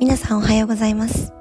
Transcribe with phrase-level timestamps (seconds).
[0.00, 1.32] 皆さんおはようございます。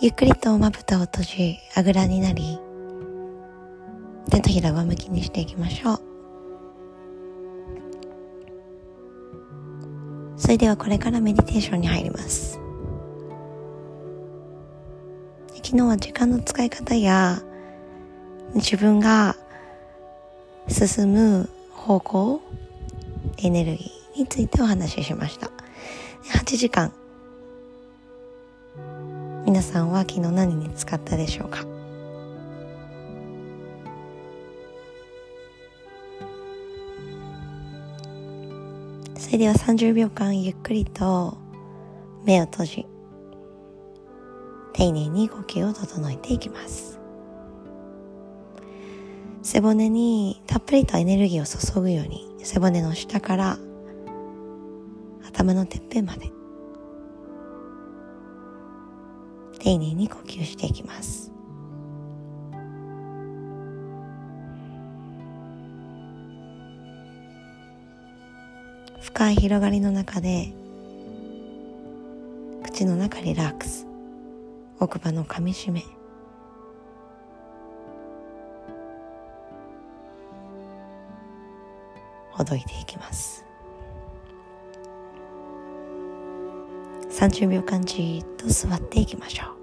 [0.00, 2.60] ゆっくりとまぶたを閉じあぐらになり
[4.30, 6.00] 手のひら上向きにしていきましょう。
[10.36, 12.60] それではこれからメディテーションに入ります。
[15.48, 17.42] 昨日は時間の使い方や
[18.54, 19.34] 自分が
[20.68, 22.40] 進む方向
[23.38, 25.50] エネルギーについてお話ししました。
[26.38, 26.92] 8時間。
[29.44, 31.64] 皆さんは昨日何に使ったでしょうか？
[39.18, 41.38] それでは30秒間ゆっくりと
[42.24, 42.86] 目を閉じ
[44.74, 46.98] 丁寧に呼吸を整えていきます。
[49.42, 53.58] 背骨にたっぷりとエネルギーを注ぐように背骨の下から
[55.32, 56.30] 頭のてっぺんまで。
[59.58, 61.32] 丁寧に呼吸していきます。
[69.00, 70.52] 深い広がりの中で
[72.62, 73.86] 口の中リラックス。
[74.80, 75.82] 奥歯の噛みしめ。
[82.32, 83.44] ほどいていきます。
[87.22, 89.61] 30秒間じっと座っていきましょう。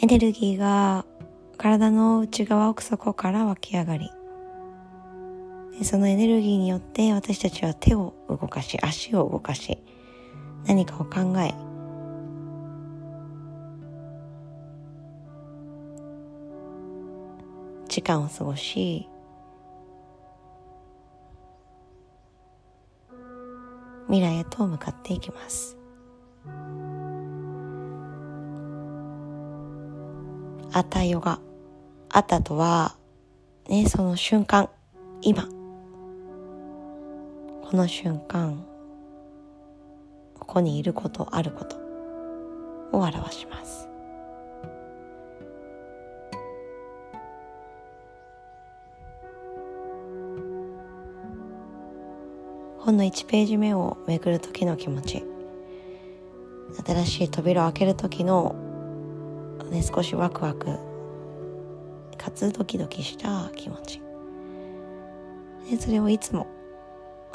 [0.00, 1.04] エネルギーが
[1.56, 4.10] 体の内側奥底から湧き上がり。
[5.82, 9.78] そのエネルギーによって私たちは手を動かし足を動かし
[10.66, 11.54] 何かを考え
[17.88, 19.08] 時間を過ごし
[24.06, 25.77] 未来へと向かっていきます。
[30.72, 31.40] あたヨガ。
[32.10, 32.96] あたとは、
[33.68, 34.68] ね、その瞬間、
[35.22, 35.44] 今。
[37.70, 38.64] この瞬間、
[40.38, 41.76] ここにいること、あること
[42.92, 43.88] を表します。
[52.78, 55.22] 本の1ページ目をめくる時の気持ち
[56.86, 58.67] 新しい扉を開ける時の
[59.68, 60.78] ね少しワクワク。
[62.16, 64.02] かつドキドキした気持ち。
[65.70, 66.46] でそれをいつも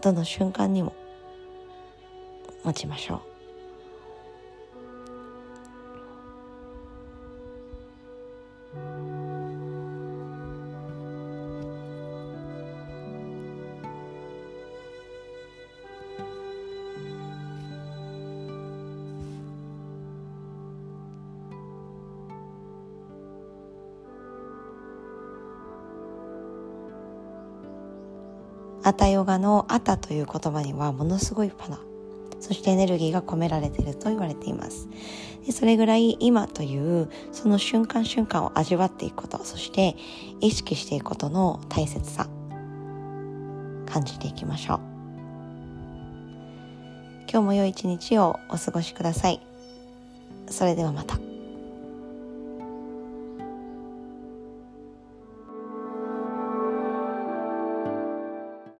[0.00, 0.94] どの瞬間にも
[2.64, 3.39] 持ちましょう。
[28.82, 31.78] アタヨガのアタという言葉にはものすごいパナ。
[32.40, 34.88] そしてエネルギーが込められていると言われています。
[35.44, 39.44] でそれぐらい今というその瞬間瞬間を味わっていくこと。
[39.44, 39.96] そして
[40.40, 42.28] 意識していくことの大切さ。
[43.86, 44.80] 感じていきましょう。
[47.30, 49.40] 今日も良い一日をお過ごしください。
[50.48, 51.29] それではまた。